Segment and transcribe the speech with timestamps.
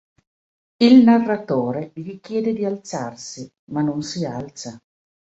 [0.77, 4.81] Il narratore gli chiede di alzarsi, ma non si alza.